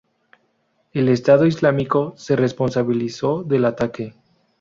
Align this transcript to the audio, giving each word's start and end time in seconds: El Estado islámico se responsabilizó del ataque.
El 0.93 1.09
Estado 1.09 1.45
islámico 1.45 2.15
se 2.17 2.35
responsabilizó 2.35 3.43
del 3.43 3.65
ataque. 3.65 4.15